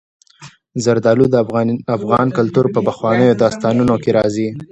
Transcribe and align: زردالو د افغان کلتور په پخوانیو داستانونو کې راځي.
زردالو 0.83 1.25
د 1.29 1.35
افغان 1.97 2.27
کلتور 2.37 2.65
په 2.75 2.79
پخوانیو 2.87 3.39
داستانونو 3.43 3.93
کې 4.03 4.09
راځي. 4.17 4.47